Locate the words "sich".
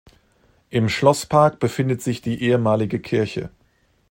2.01-2.23